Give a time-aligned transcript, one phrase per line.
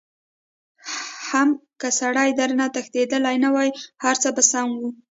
[1.27, 1.49] حم
[1.79, 3.69] که سړی درنه تښتېدلی نه وای
[4.03, 4.89] هرڅه به سم وو.